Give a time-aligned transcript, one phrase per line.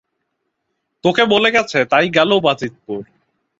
[1.03, 3.01] তোকে বলে গেছে, তাই গেল বাজিতপুর!